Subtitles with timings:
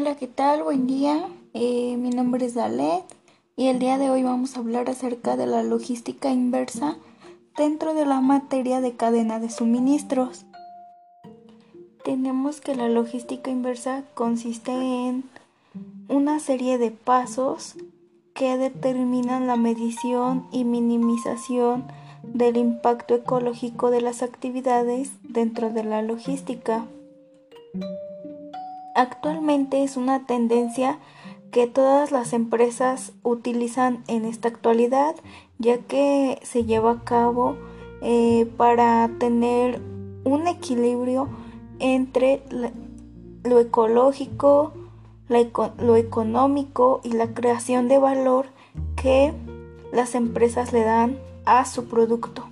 [0.00, 0.62] Hola, ¿qué tal?
[0.62, 1.28] Buen día.
[1.52, 3.04] Eh, mi nombre es Dalet
[3.54, 6.96] y el día de hoy vamos a hablar acerca de la logística inversa
[7.58, 10.46] dentro de la materia de cadena de suministros.
[12.02, 15.24] Tenemos que la logística inversa consiste en
[16.08, 17.74] una serie de pasos
[18.32, 21.84] que determinan la medición y minimización
[22.22, 26.86] del impacto ecológico de las actividades dentro de la logística.
[28.94, 30.98] Actualmente es una tendencia
[31.50, 35.16] que todas las empresas utilizan en esta actualidad,
[35.58, 37.56] ya que se lleva a cabo
[38.02, 39.80] eh, para tener
[40.24, 41.28] un equilibrio
[41.78, 42.42] entre
[43.42, 44.72] lo ecológico,
[45.28, 48.46] lo económico y la creación de valor
[48.96, 49.32] que
[49.92, 52.46] las empresas le dan a su producto.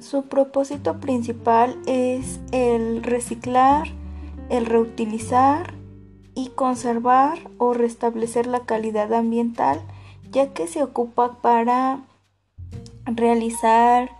[0.00, 3.88] Su propósito principal es el reciclar,
[4.50, 5.74] el reutilizar
[6.34, 9.80] y conservar o restablecer la calidad ambiental,
[10.30, 12.04] ya que se ocupa para
[13.06, 14.10] realizar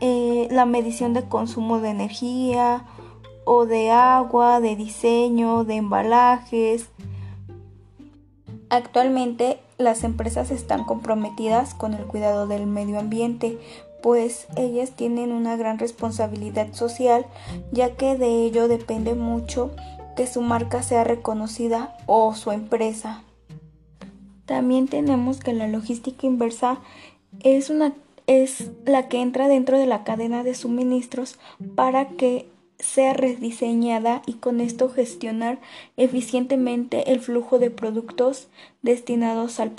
[0.00, 2.84] eh, la medición de consumo de energía
[3.44, 6.88] o de agua, de diseño, de embalajes.
[8.68, 13.58] Actualmente las empresas están comprometidas con el cuidado del medio ambiente,
[14.04, 17.24] pues ellas tienen una gran responsabilidad social,
[17.72, 19.70] ya que de ello depende mucho
[20.14, 23.22] que su marca sea reconocida o su empresa.
[24.44, 26.80] También tenemos que la logística inversa
[27.40, 27.94] es una
[28.26, 31.38] es la que entra dentro de la cadena de suministros
[31.74, 32.46] para que
[32.78, 35.60] sea rediseñada y con esto gestionar
[35.96, 38.48] eficientemente el flujo de productos
[38.82, 39.70] destinados al,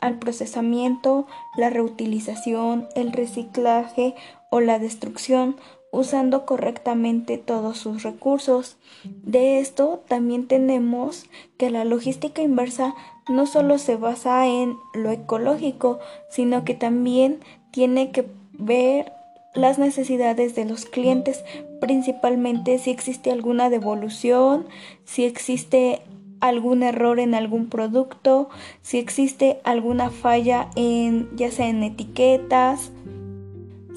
[0.00, 4.14] al procesamiento, la reutilización, el reciclaje
[4.50, 5.56] o la destrucción,
[5.90, 8.76] usando correctamente todos sus recursos.
[9.04, 11.26] De esto también tenemos
[11.56, 12.94] que la logística inversa
[13.28, 15.98] no solo se basa en lo ecológico,
[16.30, 19.12] sino que también tiene que ver
[19.54, 21.44] las necesidades de los clientes,
[21.80, 24.66] principalmente si existe alguna devolución,
[25.04, 26.02] si existe
[26.40, 28.48] algún error en algún producto,
[28.82, 32.90] si existe alguna falla en ya sea en etiquetas,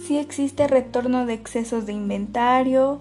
[0.06, 3.00] si existe retorno de excesos de inventario,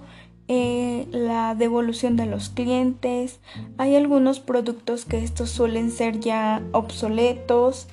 [0.49, 3.41] eh, la devolución de los clientes,
[3.78, 7.87] hay algunos productos que estos suelen ser ya obsoletos,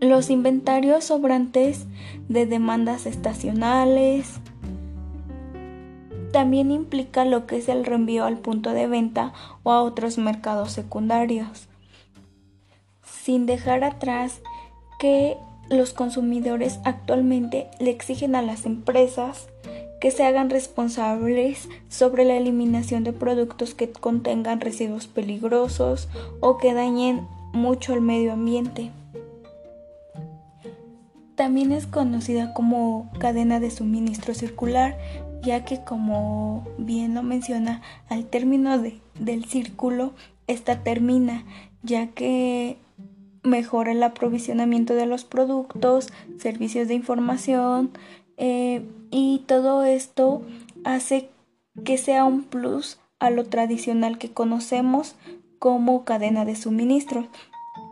[0.00, 1.86] los inventarios sobrantes
[2.28, 4.40] de demandas estacionales.
[6.32, 10.72] También implica lo que es el reenvío al punto de venta o a otros mercados
[10.72, 11.68] secundarios.
[13.02, 14.40] Sin dejar atrás
[14.98, 15.36] que
[15.70, 19.48] los consumidores actualmente le exigen a las empresas
[20.00, 26.08] que se hagan responsables sobre la eliminación de productos que contengan residuos peligrosos
[26.40, 28.92] o que dañen mucho el medio ambiente.
[31.38, 34.98] También es conocida como cadena de suministro circular,
[35.40, 40.14] ya que como bien lo menciona, al término del círculo,
[40.48, 41.44] esta termina,
[41.84, 42.78] ya que
[43.44, 47.92] mejora el aprovisionamiento de los productos, servicios de información
[48.36, 50.42] eh, y todo esto
[50.82, 51.30] hace
[51.84, 55.14] que sea un plus a lo tradicional que conocemos
[55.60, 57.28] como cadena de suministro.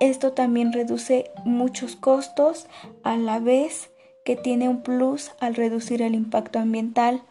[0.01, 2.67] Esto también reduce muchos costos
[3.03, 3.91] a la vez
[4.25, 7.23] que tiene un plus al reducir el impacto ambiental.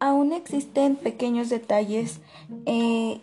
[0.00, 2.20] Aún existen pequeños detalles
[2.66, 3.20] eh,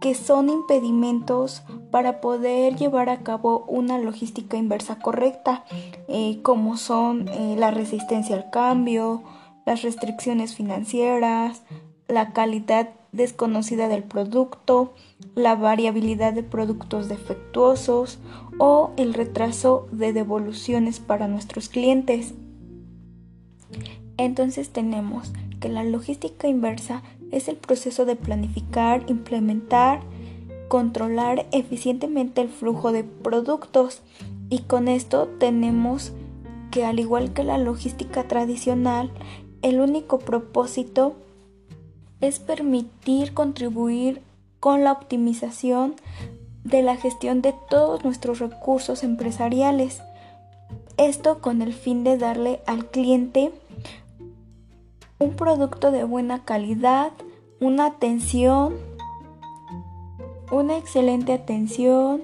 [0.00, 5.64] que son impedimentos para poder llevar a cabo una logística inversa correcta,
[6.08, 9.22] eh, como son eh, la resistencia al cambio,
[9.64, 11.62] las restricciones financieras,
[12.08, 14.94] la calidad desconocida del producto,
[15.34, 18.18] la variabilidad de productos defectuosos
[18.58, 22.34] o el retraso de devoluciones para nuestros clientes.
[24.16, 30.00] Entonces tenemos que la logística inversa es el proceso de planificar, implementar,
[30.68, 34.02] controlar eficientemente el flujo de productos
[34.48, 36.12] y con esto tenemos
[36.70, 39.12] que al igual que la logística tradicional,
[39.60, 41.14] el único propósito
[42.22, 44.22] es permitir contribuir
[44.60, 45.96] con la optimización
[46.64, 50.00] de la gestión de todos nuestros recursos empresariales.
[50.96, 53.52] Esto con el fin de darle al cliente
[55.18, 57.10] un producto de buena calidad,
[57.60, 58.74] una atención,
[60.52, 62.22] una excelente atención,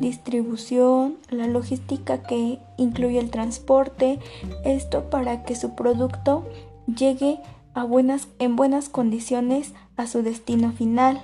[0.00, 4.18] distribución, la logística que incluye el transporte,
[4.64, 6.44] esto para que su producto
[6.86, 7.40] llegue
[7.84, 11.22] buenas, en buenas condiciones a su destino final.